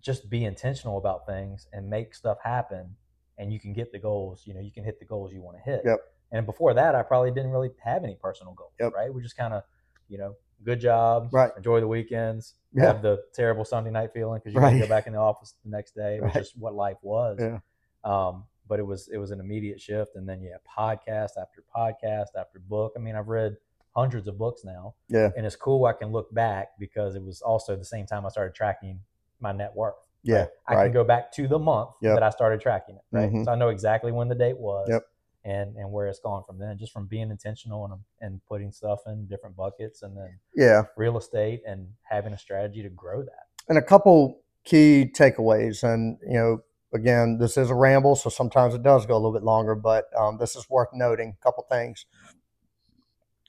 just 0.00 0.28
be 0.28 0.44
intentional 0.44 0.98
about 0.98 1.26
things 1.26 1.66
and 1.72 1.88
make 1.88 2.14
stuff 2.14 2.38
happen 2.44 2.96
and 3.38 3.52
you 3.52 3.58
can 3.58 3.72
get 3.72 3.90
the 3.92 3.98
goals 3.98 4.42
you 4.46 4.52
know 4.52 4.60
you 4.60 4.70
can 4.70 4.84
hit 4.84 4.98
the 5.00 5.06
goals 5.06 5.32
you 5.32 5.40
want 5.40 5.56
to 5.56 5.62
hit 5.62 5.80
Yep. 5.86 5.98
And 6.32 6.44
before 6.46 6.74
that 6.74 6.94
i 6.94 7.02
probably 7.02 7.30
didn't 7.30 7.50
really 7.50 7.70
have 7.82 8.04
any 8.04 8.16
personal 8.16 8.52
goals 8.54 8.72
Yep. 8.80 8.92
right 8.94 9.12
we 9.12 9.22
just 9.22 9.36
kind 9.36 9.54
of 9.54 9.62
you 10.08 10.18
know 10.18 10.34
good 10.64 10.80
job 10.80 11.28
Right. 11.32 11.50
enjoy 11.56 11.80
the 11.80 11.88
weekends 11.88 12.54
Yeah. 12.72 12.86
have 12.86 13.02
the 13.02 13.22
terrible 13.34 13.64
sunday 13.64 13.90
night 13.90 14.12
feeling 14.12 14.40
because 14.40 14.54
you 14.54 14.60
Right. 14.60 14.80
go 14.80 14.88
back 14.88 15.06
in 15.06 15.12
the 15.12 15.18
office 15.18 15.54
the 15.64 15.70
next 15.70 15.92
day 15.94 16.16
it 16.18 16.22
was 16.22 16.34
Right. 16.34 16.42
just 16.42 16.58
what 16.58 16.74
life 16.74 16.96
was 17.02 17.38
Yeah. 17.40 17.58
um, 18.04 18.44
but 18.68 18.78
it 18.80 18.86
was 18.86 19.08
it 19.08 19.18
was 19.18 19.30
an 19.30 19.40
immediate 19.40 19.80
shift 19.80 20.16
and 20.16 20.28
then 20.28 20.40
yeah 20.42 20.56
podcast 20.66 21.32
after 21.40 21.62
podcast 21.76 22.28
after 22.38 22.58
book 22.58 22.92
i 22.96 22.98
mean 23.00 23.14
i've 23.14 23.28
read 23.28 23.56
hundreds 23.94 24.26
of 24.28 24.36
books 24.36 24.62
now 24.64 24.94
Yeah. 25.08 25.30
and 25.36 25.46
it's 25.46 25.56
cool 25.56 25.86
I 25.86 25.92
can 25.94 26.12
look 26.12 26.32
back 26.34 26.68
because 26.78 27.14
it 27.14 27.22
was 27.22 27.40
also 27.40 27.76
the 27.76 27.84
same 27.84 28.04
time 28.06 28.26
I 28.26 28.28
started 28.28 28.54
tracking 28.54 29.00
my 29.40 29.52
net 29.52 29.74
worth. 29.74 29.94
Yeah. 30.22 30.36
right? 30.40 30.48
I 30.66 30.74
right. 30.74 30.84
can 30.84 30.92
go 30.92 31.02
back 31.04 31.32
to 31.32 31.48
the 31.48 31.58
month 31.58 31.90
Yep. 32.02 32.14
that 32.16 32.22
I 32.22 32.28
started 32.28 32.60
tracking 32.60 32.96
it, 32.96 33.02
right? 33.10 33.32
Mhm. 33.32 33.44
So 33.46 33.52
I 33.52 33.54
know 33.54 33.70
exactly 33.70 34.12
when 34.12 34.28
the 34.28 34.34
date 34.34 34.58
was, 34.58 34.88
Yep. 34.90 35.02
And 35.46 35.76
and 35.76 35.90
where 35.92 36.08
it's 36.08 36.20
gone 36.20 36.42
from 36.46 36.58
then, 36.58 36.76
just 36.76 36.92
from 36.92 37.06
being 37.06 37.30
intentional 37.30 37.84
and 37.86 37.94
and 38.20 38.40
putting 38.46 38.72
stuff 38.72 39.00
in 39.06 39.26
different 39.26 39.56
buckets, 39.56 40.02
and 40.02 40.16
then 40.16 40.38
Yeah. 40.54 40.82
real 40.96 41.16
estate 41.16 41.62
and 41.66 41.88
having 42.02 42.32
a 42.32 42.38
strategy 42.38 42.82
to 42.82 42.90
grow 42.90 43.22
that. 43.22 43.46
and 43.68 43.78
a 43.78 43.82
couple 43.82 44.42
key 44.64 45.10
takeaways. 45.16 45.82
And, 45.82 46.18
you 46.22 46.34
know, 46.38 46.58
again, 46.94 47.38
this 47.38 47.56
is 47.56 47.70
a 47.70 47.74
ramble, 47.74 48.14
so 48.16 48.30
sometimes 48.30 48.74
it 48.74 48.82
does 48.82 49.06
go 49.06 49.14
a 49.14 49.18
little 49.18 49.32
bit 49.32 49.42
longer, 49.42 49.74
but 49.74 50.04
um, 50.16 50.38
this 50.38 50.54
is 50.56 50.68
worth 50.70 50.88
noting. 50.92 51.36
A 51.40 51.42
couple 51.44 51.64
things. 51.70 52.06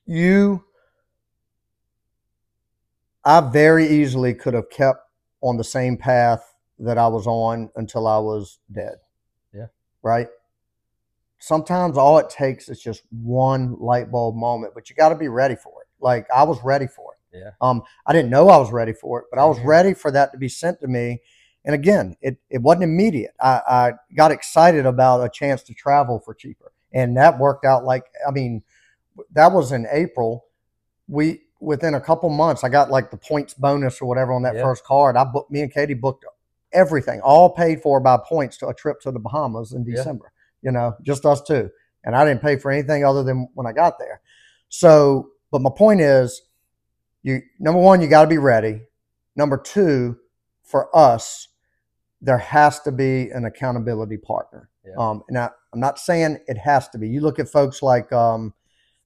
You, 0.05 0.63
I 3.25 3.41
very 3.41 3.87
easily 3.87 4.33
could 4.33 4.53
have 4.53 4.69
kept 4.69 4.99
on 5.41 5.57
the 5.57 5.63
same 5.63 5.97
path 5.97 6.53
that 6.79 6.97
I 6.97 7.07
was 7.07 7.27
on 7.27 7.69
until 7.75 8.07
I 8.07 8.17
was 8.19 8.59
dead. 8.71 8.95
Yeah. 9.53 9.67
right? 10.03 10.27
Sometimes 11.39 11.97
all 11.97 12.17
it 12.17 12.29
takes 12.29 12.69
is 12.69 12.81
just 12.81 13.03
one 13.11 13.75
light 13.79 14.11
bulb 14.11 14.35
moment, 14.35 14.73
but 14.73 14.89
you 14.89 14.95
got 14.95 15.09
to 15.09 15.15
be 15.15 15.27
ready 15.27 15.55
for 15.55 15.81
it. 15.81 15.87
Like 15.99 16.25
I 16.35 16.43
was 16.43 16.63
ready 16.63 16.87
for 16.87 17.13
it. 17.13 17.37
Yeah. 17.37 17.51
Um, 17.61 17.83
I 18.05 18.13
didn't 18.13 18.29
know 18.29 18.49
I 18.49 18.57
was 18.57 18.71
ready 18.71 18.93
for 18.93 19.19
it, 19.19 19.25
but 19.29 19.39
I 19.39 19.45
was 19.45 19.59
Mhm. 19.59 19.65
ready 19.65 19.93
for 19.93 20.11
that 20.11 20.31
to 20.31 20.37
be 20.37 20.49
sent 20.49 20.79
to 20.81 20.87
me. 20.87 21.21
And 21.65 21.75
again, 21.75 22.15
it, 22.21 22.37
it 22.49 22.61
wasn't 22.61 22.85
immediate. 22.85 23.35
I, 23.39 23.61
I 23.67 23.93
got 24.15 24.31
excited 24.31 24.85
about 24.85 25.23
a 25.23 25.29
chance 25.29 25.63
to 25.63 25.73
travel 25.73 26.19
for 26.19 26.33
cheaper. 26.33 26.71
And 26.93 27.17
that 27.17 27.37
worked 27.37 27.65
out 27.65 27.83
like, 27.83 28.05
I 28.27 28.31
mean, 28.31 28.63
that 29.33 29.51
was 29.51 29.71
in 29.71 29.85
April. 29.91 30.45
We, 31.07 31.41
within 31.59 31.93
a 31.93 32.01
couple 32.01 32.29
months, 32.29 32.63
I 32.63 32.69
got 32.69 32.89
like 32.89 33.11
the 33.11 33.17
points 33.17 33.53
bonus 33.53 34.01
or 34.01 34.05
whatever 34.07 34.33
on 34.33 34.43
that 34.43 34.55
Yeah. 34.55 34.63
first 34.63 34.83
card. 34.85 35.17
I 35.17 35.23
booked, 35.25 35.51
me 35.51 35.61
and 35.61 35.71
Katie 35.71 35.93
booked 35.93 36.25
everything, 36.71 37.21
all 37.21 37.49
paid 37.49 37.81
for 37.81 37.99
by 37.99 38.17
points 38.17 38.57
to 38.57 38.67
a 38.67 38.73
trip 38.73 39.01
to 39.01 39.11
the 39.11 39.19
Bahamas 39.19 39.73
in. 39.73 39.83
December, 39.83 40.31
you 40.61 40.71
know, 40.71 40.95
just 41.03 41.25
us 41.25 41.41
two. 41.41 41.69
And 42.03 42.15
I 42.15 42.25
didn't 42.25 42.41
pay 42.41 42.57
for 42.57 42.71
anything 42.71 43.03
other 43.03 43.23
than 43.23 43.49
when 43.53 43.67
I 43.67 43.73
got 43.73 43.99
there. 43.99 44.21
So, 44.69 45.29
but 45.51 45.61
my 45.61 45.69
point 45.75 46.01
is, 46.01 46.41
you 47.23 47.41
number 47.59 47.79
one, 47.81 48.01
you 48.01 48.07
got 48.07 48.23
to 48.23 48.29
be 48.29 48.37
ready. 48.37 48.81
Number 49.35 49.57
two, 49.57 50.17
for 50.63 50.95
us, 50.95 51.47
there 52.21 52.37
has 52.37 52.79
to 52.81 52.91
be 52.91 53.29
an 53.29 53.45
accountability 53.45 54.17
partner. 54.17 54.69
Yeah. 54.85 54.93
Um, 54.97 55.23
and 55.27 55.37
I, 55.37 55.49
I'm 55.73 55.79
not 55.79 55.99
saying 55.99 56.39
it 56.47 56.57
has 56.57 56.87
to 56.89 56.97
be. 56.97 57.07
You 57.09 57.21
look 57.21 57.39
at 57.39 57.49
folks 57.49 57.81
like 57.81 58.11
um, 58.13 58.53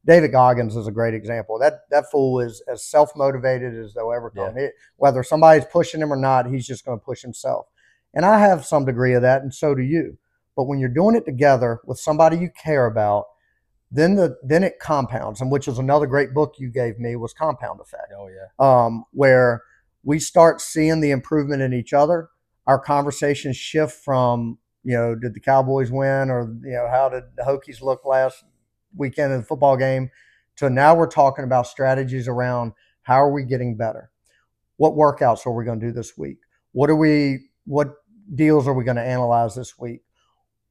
David 0.06 0.32
Goggins 0.32 0.76
is 0.76 0.88
a 0.88 0.92
great 0.92 1.14
example. 1.14 1.60
That 1.60 1.82
that 1.90 2.10
fool 2.12 2.40
is 2.40 2.62
as 2.72 2.84
self 2.84 3.16
motivated 3.16 3.76
as 3.78 3.94
they'll 3.94 4.14
ever 4.14 4.30
come. 4.30 4.58
It- 4.58 4.74
whether 4.98 5.24
somebody's 5.24 5.66
pushing 5.66 6.02
him 6.02 6.14
or 6.14 6.18
not, 6.18 6.48
he's 6.48 6.68
just 6.68 6.86
going 6.86 7.00
to 7.00 7.04
push 7.06 7.22
himself. 7.22 7.68
And 8.14 8.26
I 8.26 8.40
have 8.40 8.66
some 8.66 8.86
degree 8.86 9.14
of 9.14 9.22
that, 9.22 9.42
and 9.42 9.54
so 9.54 9.74
do 9.74 9.82
you. 9.82 10.18
But 10.56 10.66
when 10.66 10.80
you're 10.80 10.90
doing 10.90 11.16
it 11.16 11.26
together 11.26 11.80
with 11.86 12.00
somebody 12.00 12.38
you 12.38 12.50
care 12.50 12.86
about, 12.86 13.26
then 13.92 14.16
the 14.16 14.38
then 14.44 14.64
it 14.64 14.80
compounds. 14.80 15.42
And 15.42 15.52
which 15.52 15.68
is 15.68 15.78
another 15.78 16.08
great 16.08 16.34
book 16.34 16.56
you 16.58 16.70
gave 16.70 17.00
me 17.00 17.16
was 17.16 17.34
Compound 17.34 17.80
Effect 17.82 18.14
Oh 18.18 18.28
yeah. 18.28 18.48
um, 18.60 19.06
where 19.12 19.64
we 20.04 20.20
start 20.20 20.62
seeing 20.62 21.02
the 21.02 21.12
improvement 21.12 21.62
in 21.62 21.74
each 21.74 21.94
other. 21.94 22.30
Our 22.68 22.80
conversations 22.80 23.58
shift 23.58 23.94
from, 24.04 24.58
you 24.84 24.96
know, 24.96 25.16
did 25.16 25.34
the 25.34 25.40
Cowboys 25.40 25.92
win 25.92 26.30
or, 26.30 26.56
you 26.64 26.72
know, 26.72 26.88
how 26.90 27.10
did 27.10 27.24
the 27.36 27.44
Hokies 27.44 27.82
look 27.82 28.06
last 28.06 28.44
weekend 28.96 29.34
in 29.34 29.40
the 29.40 29.46
football 29.46 29.78
game 29.78 30.10
to 30.58 30.70
now 30.70 30.96
we're 30.96 31.08
talking 31.08 31.44
about 31.44 31.68
strategies 31.68 32.28
around 32.28 32.74
how 33.04 33.16
are 33.16 33.32
we 33.32 33.44
getting 33.44 33.76
better? 33.76 34.12
What 34.78 34.94
workouts 34.94 35.46
are 35.46 35.52
we 35.52 35.66
going 35.66 35.80
to 35.80 35.88
do 35.88 35.92
this 35.92 36.18
week? 36.18 36.38
What 36.72 36.90
are 36.90 36.96
we, 36.96 37.50
what 37.66 37.94
deals 38.34 38.68
are 38.68 38.74
we 38.74 38.84
going 38.84 38.98
to 38.98 39.04
analyze 39.04 39.56
this 39.56 39.78
week? 39.78 40.02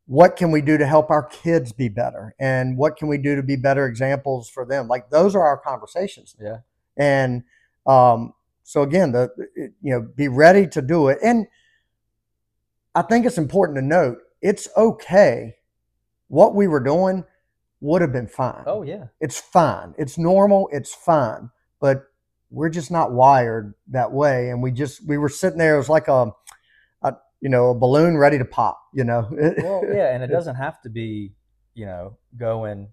What 0.06 0.36
can 0.36 0.50
we 0.50 0.60
do 0.60 0.76
to 0.76 0.86
help 0.86 1.10
our 1.10 1.22
kids 1.22 1.72
be 1.72 1.88
better? 1.88 2.34
And 2.40 2.76
what 2.76 2.96
can 2.96 3.08
we 3.08 3.18
do 3.18 3.36
to 3.36 3.42
be 3.42 3.56
better 3.56 3.86
examples 3.86 4.48
for 4.48 4.64
them? 4.64 4.88
Like 4.88 5.10
those 5.10 5.34
are 5.34 5.46
our 5.46 5.56
conversations. 5.56 6.36
Yeah. 6.40 6.58
And 6.96 7.44
um, 7.86 8.34
so 8.64 8.82
again, 8.82 9.12
the 9.12 9.30
you 9.56 9.72
know, 9.82 10.00
be 10.00 10.28
ready 10.28 10.66
to 10.68 10.82
do 10.82 11.08
it. 11.08 11.18
And 11.22 11.46
I 12.94 13.02
think 13.02 13.24
it's 13.24 13.38
important 13.38 13.76
to 13.76 13.82
note 13.82 14.18
it's 14.42 14.68
okay. 14.76 15.56
What 16.28 16.54
we 16.54 16.66
were 16.66 16.80
doing 16.80 17.24
would 17.80 18.02
have 18.02 18.12
been 18.12 18.28
fine. 18.28 18.64
Oh 18.66 18.82
yeah. 18.82 19.06
It's 19.20 19.38
fine. 19.40 19.94
It's 19.98 20.18
normal. 20.18 20.68
It's 20.72 20.94
fine. 20.94 21.50
But 21.80 22.04
we're 22.50 22.68
just 22.68 22.90
not 22.90 23.12
wired 23.12 23.74
that 23.88 24.12
way. 24.12 24.50
And 24.50 24.62
we 24.62 24.70
just 24.70 25.06
we 25.06 25.18
were 25.18 25.28
sitting 25.28 25.58
there. 25.58 25.74
It 25.74 25.78
was 25.78 25.88
like 25.88 26.08
a, 26.08 26.12
a 26.12 26.32
you 27.40 27.48
know 27.48 27.70
a 27.70 27.74
balloon 27.74 28.16
ready 28.16 28.38
to 28.38 28.44
pop. 28.44 28.80
You 28.94 29.04
know. 29.04 29.28
Well, 29.62 29.82
yeah, 29.92 30.14
and 30.14 30.22
it 30.22 30.28
doesn't 30.28 30.56
have 30.56 30.80
to 30.82 30.88
be, 30.90 31.32
you 31.74 31.86
know, 31.86 32.16
go 32.36 32.64
and 32.64 32.88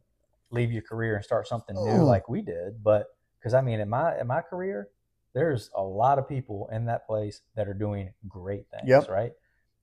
leave 0.52 0.72
your 0.72 0.82
career 0.84 1.16
and 1.16 1.26
start 1.26 1.48
something 1.48 1.76
new 1.76 2.02
Oh. 2.02 2.06
like 2.06 2.30
we 2.30 2.42
did. 2.42 2.82
But 2.84 3.08
because 3.40 3.54
I 3.54 3.62
mean, 3.62 3.80
in 3.80 3.90
my 3.90 4.20
in 4.20 4.28
my 4.28 4.42
career, 4.42 4.90
there's 5.34 5.70
a 5.76 5.84
lot 5.84 6.18
of 6.20 6.28
people 6.28 6.70
in 6.72 6.86
that 6.86 7.06
place 7.06 7.42
that 7.56 7.68
are 7.68 7.74
doing 7.74 8.14
great 8.28 8.66
things, 8.72 8.88
Yep. 8.88 9.10
right? 9.10 9.32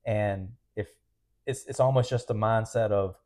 And 0.07 0.51
if 0.77 0.89
it's 1.47 1.65
it's 1.67 1.81
almost 1.81 2.11
just 2.11 2.31
a 2.31 2.35
mindset 2.35 2.91
of, 2.91 3.17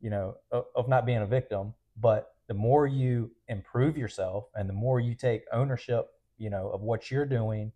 you 0.00 0.10
know, 0.10 0.36
of, 0.50 0.64
of 0.74 0.88
not 0.88 1.04
being 1.06 1.18
a 1.22 1.26
victim, 1.26 1.74
but 1.96 2.34
the 2.46 2.54
more 2.54 2.86
you 2.86 3.30
improve 3.48 3.98
yourself 3.98 4.46
and 4.54 4.68
the 4.68 4.72
more 4.72 5.00
you 5.00 5.14
take 5.14 5.42
ownership, 5.52 6.06
you 6.38 6.48
know, 6.48 6.70
of 6.70 6.80
what 6.80 7.10
you're 7.10 7.26
doing, 7.26 7.72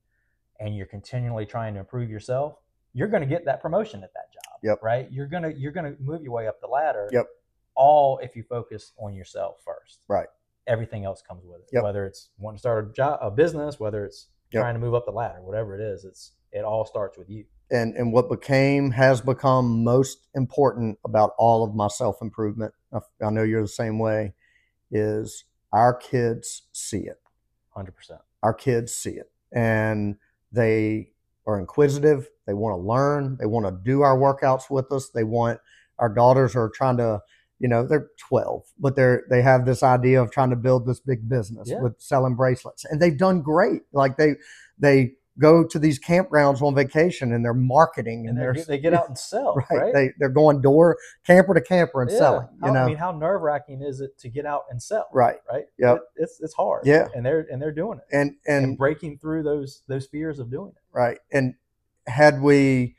and 0.61 0.75
you're 0.77 0.87
continually 0.87 1.45
trying 1.45 1.75
to 1.75 1.81
improve 1.81 2.09
yourself, 2.09 2.55
you're 2.95 3.09
going 3.09 3.23
to 3.23 3.29
get 3.29 3.45
that 3.47 3.61
promotion 3.63 4.03
at 4.03 4.13
that 4.15 4.33
job. 4.33 4.59
Yep. 4.63 4.83
Right. 4.83 5.09
You're 5.11 5.27
gonna 5.27 5.51
you're 5.57 5.73
gonna 5.73 5.95
move 5.99 6.23
your 6.23 6.33
way 6.33 6.47
up 6.47 6.61
the 6.61 6.69
ladder. 6.69 7.09
Yep. 7.13 7.27
All 7.75 8.19
if 8.19 8.37
you 8.37 8.45
focus 8.45 8.93
on 8.99 9.15
yourself 9.15 9.57
first. 9.65 10.05
Right. 10.09 10.29
Everything 10.69 11.05
else 11.05 11.21
comes 11.21 11.45
with 11.45 11.61
it. 11.63 11.69
Yep. 11.73 11.83
Whether 11.83 12.07
it's 12.07 12.29
wanting 12.39 12.59
to 12.59 12.61
start 12.61 12.89
a 12.89 12.93
job, 12.93 13.19
a 13.23 13.31
business, 13.31 13.81
whether 13.81 14.05
it's 14.05 14.29
Yep. 14.53 14.61
trying 14.63 14.75
to 14.75 14.81
move 14.81 14.95
up 14.95 15.07
the 15.07 15.11
ladder, 15.13 15.41
whatever 15.43 15.75
it 15.75 15.81
is, 15.81 16.05
it's 16.05 16.33
it 16.53 16.63
all 16.65 16.85
starts 16.85 17.17
with 17.19 17.29
you. 17.31 17.45
and 17.71 17.97
and 17.97 18.13
what 18.13 18.29
became 18.31 18.91
has 18.93 19.21
become 19.23 19.83
most 19.83 20.29
important 20.35 20.99
about 21.05 21.33
all 21.39 21.65
of 21.65 21.75
my 21.75 21.89
self 21.89 22.21
improvement. 22.23 22.73
I, 22.93 22.99
I 23.25 23.31
know 23.31 23.43
you're 23.43 23.63
the 23.63 23.69
same 23.69 23.99
way. 23.99 24.35
Is 24.91 25.45
our 25.73 25.95
kids 25.95 26.63
see 26.73 26.99
it. 27.07 27.19
Hundred 27.71 27.97
percent. 27.97 28.21
Our 28.43 28.53
kids 28.55 28.95
see 28.95 29.13
it, 29.13 29.33
and 29.51 30.17
they 30.53 31.13
are 31.47 31.59
inquisitive. 31.59 32.29
They 32.47 32.55
want 32.55 32.73
to 32.75 32.77
learn. 32.87 33.37
They 33.41 33.47
want 33.47 33.67
to 33.67 33.73
do 33.85 34.03
our 34.03 34.17
workouts 34.17 34.71
with 34.71 34.91
us. 34.93 35.11
They 35.11 35.25
want 35.25 35.61
our 35.99 36.09
daughters 36.09 36.57
are 36.57 36.71
trying 36.75 36.97
to, 36.97 37.21
you 37.59 37.69
know, 37.69 37.87
they're 37.87 38.09
12, 38.29 38.65
but 38.79 38.97
they're 38.97 39.25
they 39.31 39.43
have 39.43 39.65
this 39.67 39.83
idea 39.83 40.21
of 40.21 40.31
trying 40.31 40.51
to 40.51 40.57
build 40.57 40.87
this 40.87 41.01
big 41.01 41.29
business 41.29 41.69
Yeah. 41.71 41.81
with 41.81 41.95
selling 42.01 42.35
bracelets, 42.35 42.85
and 42.85 43.01
they've 43.01 43.17
done 43.17 43.43
great. 43.43 43.83
Like 43.93 44.17
they 44.17 44.35
they 44.79 45.13
go 45.41 45.65
to 45.67 45.79
these 45.79 45.99
campgrounds 45.99 46.61
on 46.61 46.75
vacation 46.75 47.33
and 47.33 47.43
they're 47.43 47.55
marketing 47.55 48.27
and, 48.29 48.37
And 48.37 48.39
they're 48.39 48.53
they're, 48.53 48.65
they 48.67 48.79
get 48.79 48.93
out 48.93 49.09
and 49.09 49.17
sell. 49.33 49.55
right. 49.71 49.81
Right. 49.81 49.95
They 49.95 50.11
they're 50.19 50.29
going 50.29 50.61
door 50.61 50.99
camper 51.27 51.55
to 51.55 51.61
camper 51.63 52.03
and 52.03 52.11
Yeah. 52.11 52.19
selling. 52.19 52.49
You 52.61 52.67
How- 52.69 52.73
know, 52.75 52.83
I 52.83 52.87
mean, 52.87 52.97
how 52.99 53.13
nerve 53.13 53.41
wracking 53.41 53.81
is 53.83 54.01
it 54.03 54.19
to 54.19 54.29
get 54.29 54.45
out 54.45 54.65
and 54.71 54.83
sell? 54.83 55.09
right? 55.13 55.37
Right. 55.51 55.65
yeah 55.79 55.95
It- 55.95 56.01
it's 56.17 56.39
it's 56.41 56.53
hard. 56.55 56.83
Yeah. 56.85 57.09
And 57.15 57.25
they're 57.25 57.47
and 57.51 57.63
they're 57.63 57.73
doing 57.73 57.99
it 57.99 58.15
And 58.15 58.35
and, 58.47 58.65
and 58.67 58.79
breaking 58.79 59.19
through 59.19 59.45
those 59.45 59.83
those 59.89 60.07
fears 60.07 60.39
of 60.39 60.51
doing 60.51 60.73
it. 60.77 60.82
Right. 60.93 61.19
And 61.33 61.55
had 62.07 62.41
we 62.43 62.97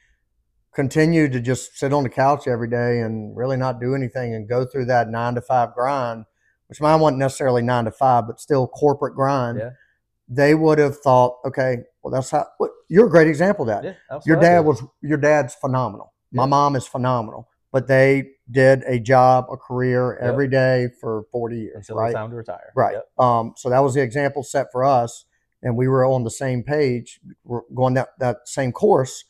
continued 0.74 1.32
to 1.34 1.40
just 1.40 1.78
sit 1.78 1.94
on 1.94 2.04
the 2.04 2.10
couch 2.10 2.48
every 2.48 2.70
day 2.70 3.00
and 3.02 3.36
really 3.38 3.58
not 3.58 3.80
do 3.80 3.94
anything 3.96 4.34
and 4.34 4.48
go 4.50 4.66
through 4.66 4.86
that 4.86 5.10
nine 5.10 5.36
to 5.36 5.42
five 5.42 5.74
grind, 5.74 6.26
which 6.68 6.82
mine 6.82 7.00
wasn't 7.00 7.20
necessarily 7.20 7.62
nine 7.62 7.86
to 7.86 7.92
five, 7.92 8.26
but 8.28 8.40
still 8.40 8.68
corporate 8.68 9.14
grind, 9.16 9.60
Yeah. 9.60 9.70
they 10.28 10.56
would 10.56 10.80
have 10.80 10.98
thought, 10.98 11.38
okay, 11.46 11.78
well 12.02 12.12
that's 12.12 12.32
how. 12.32 12.46
What, 12.58 12.72
you're 12.90 13.08
a 13.08 13.10
great 13.10 13.28
example 13.28 13.70
of 13.70 13.84
that. 13.84 13.84
Yeah. 14.12 14.20
your 14.26 14.40
dad 14.40 14.62
was 14.62 14.84
your 15.02 15.18
dad's 15.18 15.54
phenomenal. 15.56 16.14
My 16.32 16.46
mom 16.48 16.76
is 16.76 16.88
phenomenal, 16.88 17.48
but 17.72 17.88
they 17.88 18.32
did 18.50 18.82
a 18.88 19.00
job, 19.00 19.46
a 19.52 19.58
career 19.58 20.18
Yep. 20.20 20.28
every 20.30 20.48
day 20.48 20.90
for 21.00 21.26
40 21.32 21.58
years, 21.58 21.76
until 21.76 21.98
right? 21.98 22.14
time 22.14 22.32
to 22.32 22.36
retire. 22.36 22.72
Right. 22.76 22.96
Yep. 22.96 23.20
Um, 23.20 23.54
so 23.56 23.70
that 23.70 23.80
was 23.80 23.94
the 23.94 24.02
example 24.02 24.42
set 24.44 24.68
for 24.72 24.84
us, 24.84 25.26
and 25.64 25.76
we 25.76 25.88
were 25.88 26.06
on 26.06 26.24
the 26.24 26.30
same 26.30 26.62
page. 26.62 27.20
We're 27.44 27.62
going 27.74 27.96
that 27.96 28.10
that 28.20 28.48
same 28.48 28.72
course. 28.72 29.26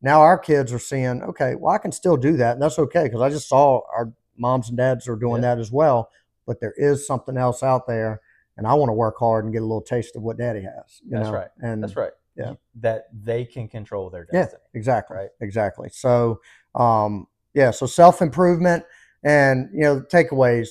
Now 0.00 0.20
our 0.20 0.38
kids 0.38 0.72
are 0.72 0.78
seeing, 0.78 1.22
okay, 1.24 1.56
well 1.56 1.74
I 1.74 1.78
can 1.78 1.90
still 1.90 2.16
do 2.16 2.36
that, 2.36 2.52
and 2.52 2.62
that's 2.62 2.78
okay 2.78 3.04
because 3.04 3.20
I 3.20 3.30
just 3.30 3.48
saw 3.48 3.80
our 3.96 4.12
moms 4.36 4.68
and 4.68 4.78
dads 4.78 5.08
are 5.08 5.16
doing 5.16 5.42
Yeah. 5.42 5.54
that 5.56 5.60
as 5.60 5.72
well. 5.72 6.10
But 6.46 6.60
there 6.60 6.74
is 6.76 7.06
something 7.06 7.36
else 7.36 7.62
out 7.64 7.86
there, 7.88 8.20
and 8.56 8.66
I 8.66 8.74
want 8.74 8.88
to 8.90 8.94
work 8.94 9.16
hard 9.18 9.44
and 9.44 9.52
get 9.52 9.62
a 9.62 9.66
little 9.66 9.82
taste 9.82 10.14
of 10.14 10.22
what 10.22 10.38
Daddy 10.38 10.62
has. 10.62 11.00
You 11.04 11.10
That's 11.10 11.26
know? 11.28 11.34
right. 11.34 11.48
And 11.60 11.82
That's 11.82 11.96
right. 11.96 12.12
yeah. 12.36 12.54
That 12.76 13.08
they 13.12 13.44
can 13.44 13.66
control 13.68 14.08
their 14.10 14.26
Yeah. 14.32 14.46
Exactly. 14.74 15.16
Right. 15.16 15.30
Exactly. 15.40 15.88
So, 15.90 16.40
um, 16.74 17.26
yeah. 17.54 17.70
So 17.72 17.86
self 17.86 18.22
improvement 18.22 18.84
and 19.24 19.68
you 19.72 19.80
know 19.82 20.00
takeaways. 20.00 20.68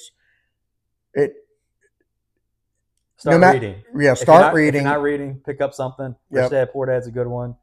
It 1.13 1.33
Start 3.17 3.41
ma- 3.41 3.49
reading. 3.51 3.83
yeah. 3.95 4.11
If 4.11 4.19
Start 4.19 4.41
not- 4.41 4.53
reading. 4.53 4.83
not 4.83 5.01
reading, 5.01 5.41
pick 5.45 5.59
up 5.61 5.73
something. 5.73 6.15
Yep. 6.31 6.51
Dad 6.51 6.71
Poor 6.71 6.85
Dad's 6.85 7.07
a 7.07 7.11
good 7.11 7.27
one. 7.27 7.55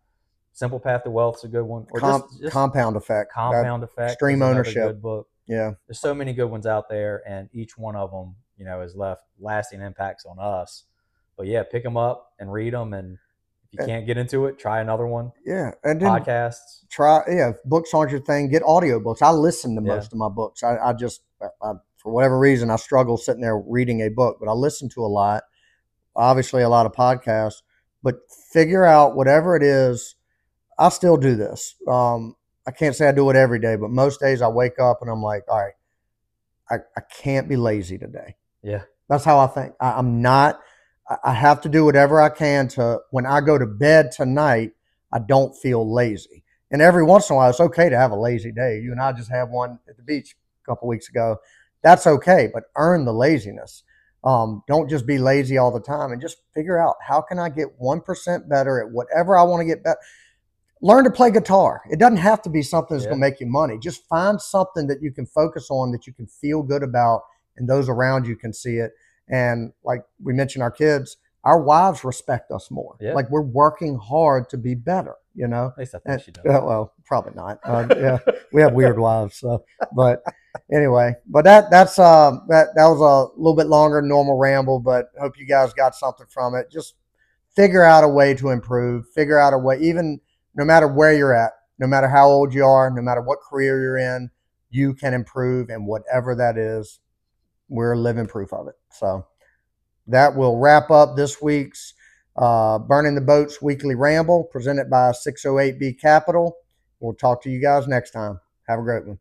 Simple 0.52 0.78
Path 0.78 1.04
to 1.04 1.10
Wealth's 1.10 1.44
a 1.44 1.48
good 1.48 1.62
one. 1.64 1.86
Or 1.90 2.00
com- 2.00 2.22
just, 2.22 2.40
just 2.42 2.52
compound 2.52 2.96
effect. 2.96 3.30
That- 3.30 3.34
Compound 3.34 3.82
Effect. 3.84 4.12
Extreme 4.12 4.36
is 4.36 4.40
another 4.42 4.54
Ownership. 4.60 4.82
Good 4.88 5.02
book. 5.02 5.28
yeah. 5.46 5.72
There's 5.86 5.98
so 6.00 6.14
many 6.14 6.32
good 6.32 6.46
ones 6.50 6.66
out 6.66 6.88
there, 6.88 7.22
and 7.26 7.48
each 7.52 7.76
one 7.78 7.96
of 7.96 8.10
them, 8.10 8.36
you 8.56 8.64
know, 8.64 8.80
has 8.80 8.94
left 8.94 9.22
lasting 9.40 9.80
impacts 9.80 10.24
on 10.26 10.38
us. 10.38 10.84
But 11.36 11.46
yeah, 11.46 11.62
pick 11.64 11.82
them 11.82 11.96
up 11.96 12.32
and 12.38 12.52
read 12.52 12.72
them, 12.72 12.92
and 12.94 13.18
if 13.72 13.80
you 13.80 13.84
can't 13.86 14.06
get 14.06 14.16
into 14.16 14.46
it, 14.46 14.56
try 14.58 14.80
another 14.80 15.06
one. 15.06 15.32
Yeah. 15.44 15.72
And 15.82 16.00
Podcasts. 16.00 16.86
try. 16.88 17.22
Yeah. 17.28 17.52
Books 17.64 17.92
aren't 17.92 18.12
your 18.12 18.20
thing, 18.20 18.48
get 18.48 18.62
audiobooks. 18.62 19.22
I 19.22 19.30
listen 19.32 19.74
to 19.76 19.82
Yeah. 19.82 19.94
most 19.96 20.12
of 20.12 20.18
my 20.18 20.28
books. 20.28 20.62
I, 20.62 20.76
I 20.78 20.92
just, 20.92 21.22
I, 21.62 21.72
for 22.04 22.12
whatever 22.12 22.38
reason, 22.38 22.70
I 22.70 22.76
struggle 22.76 23.16
sitting 23.16 23.40
there 23.40 23.58
reading 23.58 24.02
a 24.02 24.10
book, 24.10 24.36
but 24.38 24.48
I 24.48 24.52
listen 24.52 24.88
to 24.90 25.00
a 25.00 25.08
lot. 25.08 25.42
Obviously, 26.14 26.62
a 26.62 26.68
lot 26.68 26.86
of 26.86 26.92
podcasts. 26.92 27.62
But 28.04 28.16
figure 28.52 28.84
out 28.84 29.16
whatever 29.16 29.56
it 29.56 29.62
is. 29.64 30.14
I 30.78 30.90
still 30.90 31.16
do 31.16 31.34
this. 31.34 31.74
Um, 31.88 32.36
I 32.66 32.70
can't 32.70 32.94
say 32.94 33.08
I 33.08 33.12
do 33.12 33.28
it 33.30 33.36
every 33.36 33.58
day, 33.58 33.76
but 33.76 33.90
most 33.90 34.20
days 34.20 34.42
I 34.42 34.48
wake 34.48 34.78
up 34.78 34.98
and 35.00 35.10
I'm 35.10 35.22
like, 35.22 35.44
all 35.48 35.58
right, 35.58 35.72
I, 36.70 36.76
I 36.96 37.00
can't 37.22 37.48
be 37.48 37.56
lazy 37.56 37.96
today. 37.98 38.36
Yeah. 38.62 38.82
That's 39.08 39.24
how 39.24 39.38
I 39.38 39.46
think. 39.46 39.74
I, 39.80 39.92
I'm 39.92 40.20
not, 40.20 40.60
I- 41.08 41.18
I 41.24 41.32
have 41.32 41.60
to 41.62 41.68
do 41.68 41.84
whatever 41.84 42.20
I 42.20 42.28
can 42.28 42.68
to, 42.68 43.00
when 43.10 43.24
I 43.26 43.40
go 43.40 43.56
to 43.58 43.66
bed 43.66 44.12
tonight, 44.12 44.72
I 45.12 45.18
don't 45.20 45.54
feel 45.56 45.90
lazy. 45.92 46.42
And 46.70 46.82
every 46.82 47.04
once 47.04 47.30
in 47.30 47.34
a 47.34 47.36
while, 47.36 47.50
it's 47.50 47.60
okay 47.60 47.88
to 47.88 47.96
have 47.96 48.10
a 48.10 48.16
lazy 48.16 48.50
day. 48.50 48.80
You 48.80 48.90
and 48.92 49.00
I 49.00 49.12
just 49.12 49.30
had 49.30 49.44
one 49.44 49.78
at 49.88 49.96
the 49.96 50.02
beach 50.02 50.34
a 50.64 50.70
couple 50.70 50.88
weeks 50.88 51.08
ago. 51.08 51.36
That's 51.84 52.06
okay, 52.08 52.48
but 52.52 52.64
earn 52.76 53.04
the 53.04 53.12
laziness. 53.12 53.84
Um, 54.24 54.62
don't 54.66 54.88
just 54.88 55.06
be 55.06 55.18
lazy 55.18 55.58
all 55.58 55.70
the 55.70 55.80
time 55.80 56.10
and 56.10 56.20
just 56.20 56.38
figure 56.54 56.78
out 56.78 56.96
how 57.06 57.20
can 57.20 57.38
I 57.38 57.50
get 57.50 57.78
1% 57.78 58.48
better 58.48 58.80
at 58.82 58.90
whatever 58.90 59.36
I 59.38 59.42
want 59.42 59.60
to 59.60 59.66
get 59.66 59.84
better. 59.84 59.98
Learn 60.80 61.04
to 61.04 61.10
play 61.10 61.30
guitar. 61.30 61.82
It 61.90 61.98
doesn't 61.98 62.16
have 62.16 62.40
to 62.42 62.50
be 62.50 62.62
something 62.62 62.96
that's 62.96 63.04
Yeah. 63.04 63.10
going 63.10 63.20
to 63.20 63.26
make 63.30 63.38
you 63.40 63.46
money. 63.46 63.78
Just 63.78 64.06
find 64.08 64.40
something 64.40 64.86
that 64.86 65.02
you 65.02 65.12
can 65.12 65.26
focus 65.26 65.68
on 65.70 65.92
that 65.92 66.06
you 66.06 66.12
can 66.14 66.26
feel 66.26 66.62
good 66.62 66.82
about 66.82 67.22
and 67.56 67.68
those 67.68 67.88
around 67.88 68.26
you 68.26 68.34
can 68.36 68.52
see 68.54 68.76
it. 68.76 68.92
And 69.28 69.72
like 69.84 70.02
we 70.22 70.32
mentioned, 70.32 70.62
our 70.62 70.70
kids, 70.70 71.18
our 71.44 71.60
wives 71.62 72.02
respect 72.04 72.50
us 72.50 72.70
more. 72.70 72.96
Yeah. 73.00 73.12
Like 73.12 73.30
we're 73.30 73.42
working 73.42 73.98
hard 73.98 74.48
to 74.50 74.56
be 74.58 74.74
better, 74.74 75.16
you 75.34 75.46
know? 75.48 75.66
At 75.68 75.78
least 75.78 75.94
I 75.94 75.98
think 75.98 76.12
And, 76.14 76.22
she 76.22 76.30
does. 76.32 76.44
yeah, 76.46 76.58
well, 76.60 76.94
probably 77.04 77.32
not. 77.34 77.60
Uh, 77.62 77.86
yeah, 77.90 78.18
we 78.52 78.62
have 78.62 78.72
weird 78.72 78.98
wives. 78.98 79.36
So, 79.36 79.64
but 79.94 80.22
anyway, 80.72 81.14
but 81.26 81.44
that 81.44 81.70
that's 81.70 81.98
uh 81.98 82.32
that 82.48 82.68
that 82.74 82.86
was 82.86 83.00
a 83.00 83.38
little 83.38 83.56
bit 83.56 83.66
longer 83.66 84.00
normal 84.02 84.38
ramble, 84.38 84.80
but 84.80 85.06
hope 85.20 85.38
you 85.38 85.46
guys 85.46 85.72
got 85.72 85.94
something 85.94 86.26
from 86.28 86.54
it. 86.54 86.70
Just 86.70 86.94
figure 87.54 87.84
out 87.84 88.04
a 88.04 88.08
way 88.08 88.34
to 88.34 88.50
improve. 88.50 89.06
Figure 89.14 89.38
out 89.38 89.54
a 89.54 89.58
way, 89.58 89.78
even 89.80 90.20
no 90.54 90.64
matter 90.64 90.88
where 90.88 91.14
you're 91.14 91.34
at, 91.34 91.52
no 91.78 91.86
matter 91.86 92.08
how 92.08 92.28
old 92.28 92.54
you 92.54 92.64
are, 92.64 92.90
no 92.90 93.02
matter 93.02 93.20
what 93.22 93.40
career 93.40 93.80
you're 93.80 93.98
in, 93.98 94.30
you 94.70 94.94
can 94.94 95.14
improve, 95.14 95.68
and 95.68 95.86
whatever 95.86 96.34
that 96.34 96.56
is, 96.56 97.00
we're 97.68 97.96
living 97.96 98.26
proof 98.26 98.52
of 98.52 98.68
it. 98.68 98.74
So 98.90 99.26
that 100.06 100.36
will 100.36 100.58
wrap 100.58 100.90
up 100.90 101.16
this 101.16 101.40
week's 101.40 101.94
uh, 102.36 102.78
Burning 102.78 103.14
the 103.14 103.20
Boats 103.20 103.62
weekly 103.62 103.94
ramble 103.94 104.44
presented 104.44 104.90
by 104.90 105.12
608B 105.12 106.00
Capital. 106.00 106.56
We'll 107.00 107.14
talk 107.14 107.42
to 107.42 107.50
you 107.50 107.60
guys 107.60 107.86
next 107.86 108.10
time. 108.10 108.40
Have 108.68 108.80
a 108.80 108.82
great 108.82 109.06
one. 109.06 109.18